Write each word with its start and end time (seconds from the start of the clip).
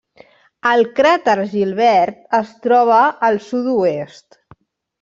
El 0.69 0.79
cràter 0.99 1.35
Gilbert 1.51 2.25
es 2.39 2.51
troba 2.65 2.99
al 3.31 3.41
sud-oest. 3.51 4.43